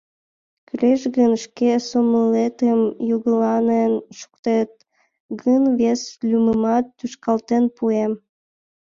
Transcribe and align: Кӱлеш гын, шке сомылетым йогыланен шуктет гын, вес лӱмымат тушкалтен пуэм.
Кӱлеш 0.67 1.01
гын, 1.15 1.31
шке 1.43 1.69
сомылетым 1.89 2.79
йогыланен 3.09 3.91
шуктет 4.17 4.71
гын, 5.41 5.63
вес 5.79 6.01
лӱмымат 6.29 6.85
тушкалтен 6.97 7.63
пуэм. 7.75 8.13